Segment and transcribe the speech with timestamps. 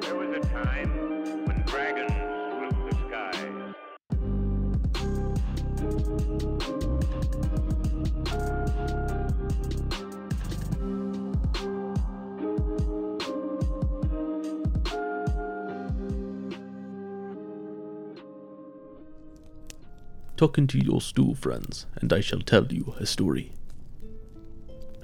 [0.00, 0.90] There was a time
[1.46, 2.12] when dragons
[2.60, 3.34] ruled the sky.
[20.36, 23.52] Talk into your stool, friends, and I shall tell you a story.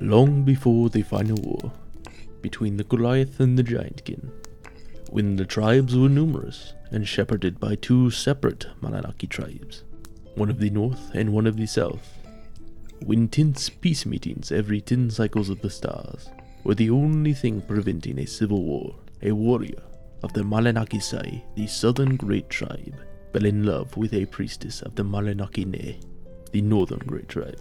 [0.00, 1.72] Long before the final war
[2.46, 4.30] between the Goliath and the Giantkin,
[5.10, 9.82] when the tribes were numerous and shepherded by two separate Malanaki tribes,
[10.36, 12.20] one of the north and one of the south,
[13.04, 16.30] when tense peace meetings every ten cycles of the stars
[16.62, 19.82] were the only thing preventing a civil war, a warrior
[20.22, 22.94] of the Malanaki Sai, the southern great tribe,
[23.32, 25.98] fell in love with a priestess of the Malanaki Ne,
[26.52, 27.60] the northern great tribe.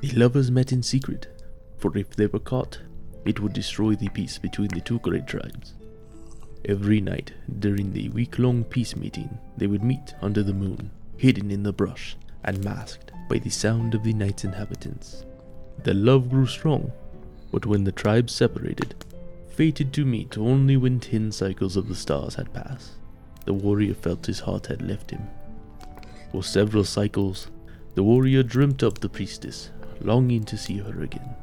[0.00, 1.28] The lovers met in secret,
[1.76, 2.78] for if they were caught,
[3.24, 5.74] it would destroy the peace between the two great tribes.
[6.64, 11.50] Every night during the week long peace meeting, they would meet under the moon, hidden
[11.50, 15.24] in the brush and masked by the sound of the night's inhabitants.
[15.82, 16.92] Their love grew strong,
[17.50, 18.94] but when the tribes separated,
[19.48, 22.92] fated to meet only when ten cycles of the stars had passed,
[23.44, 25.26] the warrior felt his heart had left him.
[26.32, 27.48] For several cycles,
[27.94, 31.34] the warrior dreamt of the priestess, longing to see her again.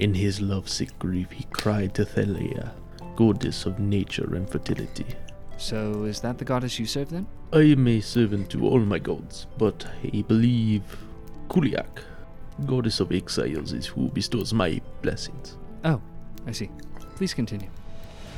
[0.00, 2.70] In his lovesick grief, he cried to Theleia,
[3.16, 5.06] goddess of nature and fertility.
[5.56, 7.26] So, is that the goddess you serve then?
[7.52, 10.82] I am a servant to all my gods, but I believe
[11.48, 12.04] Kuliak,
[12.64, 15.56] goddess of exiles, is who bestows my blessings.
[15.84, 16.00] Oh,
[16.46, 16.70] I see.
[17.16, 17.70] Please continue.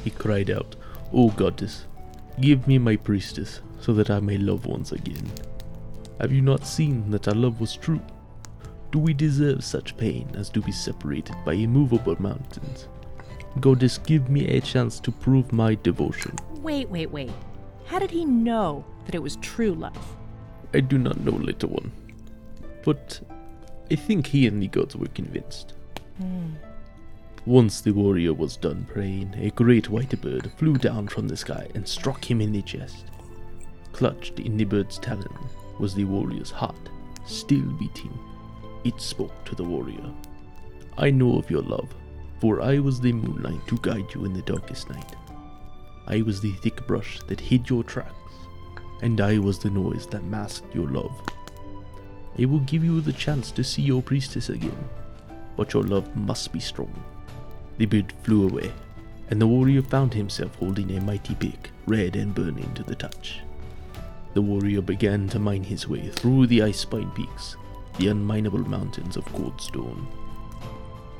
[0.02, 0.76] He cried out,
[1.12, 1.84] O goddess,
[2.40, 5.30] give me my priestess, so that I may love once again.
[6.20, 8.00] Have you not seen that our love was true?
[8.90, 12.88] Do we deserve such pain as to be separated by immovable mountains?
[13.60, 16.34] Goddess, give me a chance to prove my devotion.
[16.56, 17.30] Wait, wait, wait.
[17.86, 20.16] How did he know that it was true love?
[20.74, 21.92] I do not know, little one.
[22.84, 23.20] But
[23.90, 25.74] I think he and the gods were convinced.
[26.18, 26.54] Hmm.
[27.46, 31.66] Once the warrior was done praying, a great white bird flew down from the sky
[31.74, 33.06] and struck him in the chest.
[33.92, 35.34] Clutched in the bird's talon
[35.78, 36.90] was the warrior's heart,
[37.24, 38.16] still beating.
[38.84, 40.10] It spoke to the warrior.
[40.96, 41.94] I know of your love,
[42.40, 45.14] for I was the moonlight to guide you in the darkest night.
[46.06, 48.14] I was the thick brush that hid your tracks,
[49.02, 51.12] and I was the noise that masked your love.
[52.38, 54.88] I will give you the chance to see your priestess again,
[55.56, 56.92] but your love must be strong.
[57.76, 58.72] The bird flew away,
[59.28, 63.40] and the warrior found himself holding a mighty pick, red and burning to the touch.
[64.32, 67.56] The warrior began to mine his way through the ice spine peaks,
[67.98, 70.06] the unminable mountains of cold stone.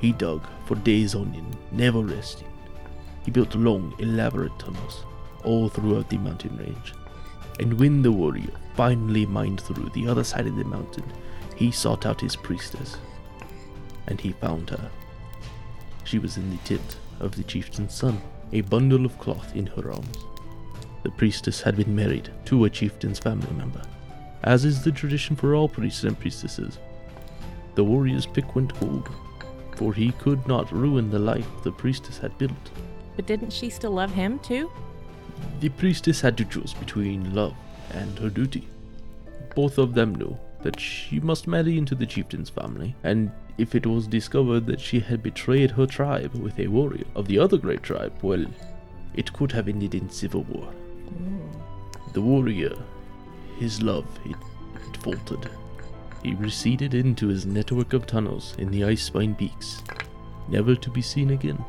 [0.00, 2.48] He dug for days on end, never resting.
[3.24, 5.04] He built long, elaborate tunnels
[5.44, 6.94] all throughout the mountain range.
[7.58, 11.04] And when the warrior finally mined through the other side of the mountain,
[11.56, 12.96] he sought out his priestess.
[14.06, 14.90] And he found her.
[16.04, 18.20] She was in the tent of the chieftain's son,
[18.52, 20.24] a bundle of cloth in her arms.
[21.02, 23.82] The priestess had been married to a chieftain's family member,
[24.42, 26.78] as is the tradition for all priests and priestesses.
[27.74, 29.08] The warrior's pick went cold,
[29.76, 32.70] for he could not ruin the life the priestess had built.
[33.16, 34.70] But didn't she still love him too?
[35.60, 37.54] The priestess had to choose between love
[37.92, 38.68] and her duty.
[39.54, 43.86] Both of them knew that she must marry into the chieftain's family, and if it
[43.86, 47.82] was discovered that she had betrayed her tribe with a warrior of the other great
[47.82, 48.44] tribe, well,
[49.14, 50.72] it could have ended in civil war.
[51.12, 52.12] Mm.
[52.12, 52.76] The warrior,
[53.60, 54.36] his love, it,
[54.74, 55.50] it faltered.
[56.22, 59.82] He receded into his network of tunnels in the ice spine peaks,
[60.48, 61.62] never to be seen again.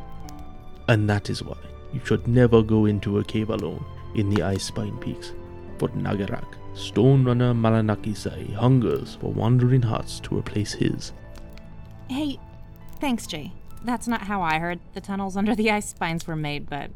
[0.88, 1.58] And that is why
[1.94, 3.86] you should never go into a cave alone
[4.16, 5.34] in the ice spine peaks.
[5.78, 11.12] For Nagarak, Stone Runner Malanaki Sai hungers for wandering hearts to replace his.
[12.10, 12.40] Hey,
[13.00, 13.52] thanks, Jay.
[13.84, 16.92] That's not how I heard the tunnels under the ice spines were made, but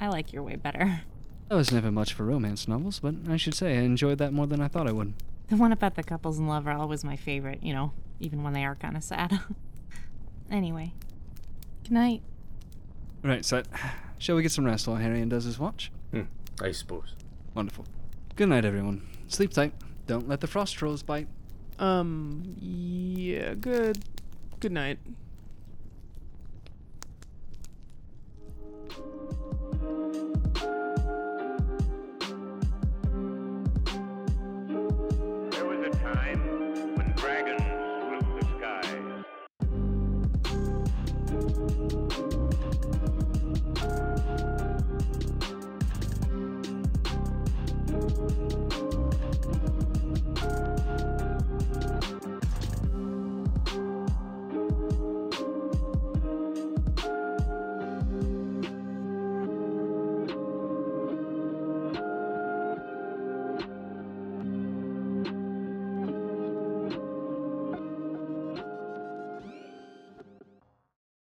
[0.00, 1.02] I like your way better.
[1.50, 4.46] I was never much for romance novels, but I should say I enjoyed that more
[4.46, 5.14] than I thought I would.
[5.48, 8.54] The one about the couples in love are always my favorite, you know, even when
[8.54, 9.40] they are kind of sad.
[10.50, 10.92] anyway,
[11.82, 12.22] good night.
[13.22, 13.62] Right, so
[14.18, 15.92] shall we get some rest while Harry does his watch?
[16.12, 16.22] Hmm,
[16.62, 17.14] I suppose.
[17.54, 17.84] Wonderful.
[18.36, 19.06] Good night, everyone.
[19.28, 19.74] Sleep tight.
[20.06, 21.28] Don't let the frost trolls bite.
[21.78, 24.04] Um, yeah, good.
[24.60, 24.98] Good night.
[41.70, 42.23] Sky.